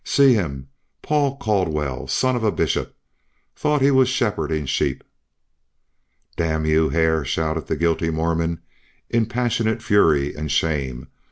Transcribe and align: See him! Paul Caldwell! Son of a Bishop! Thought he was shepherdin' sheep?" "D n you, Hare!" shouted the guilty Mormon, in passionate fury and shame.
See 0.03 0.33
him! 0.33 0.67
Paul 1.03 1.37
Caldwell! 1.37 2.07
Son 2.07 2.35
of 2.35 2.43
a 2.43 2.51
Bishop! 2.51 2.95
Thought 3.55 3.83
he 3.83 3.91
was 3.91 4.09
shepherdin' 4.09 4.65
sheep?" 4.65 5.03
"D 6.37 6.43
n 6.43 6.65
you, 6.65 6.89
Hare!" 6.89 7.23
shouted 7.23 7.67
the 7.67 7.75
guilty 7.75 8.09
Mormon, 8.09 8.61
in 9.11 9.27
passionate 9.27 9.83
fury 9.83 10.33
and 10.33 10.51
shame. 10.51 11.05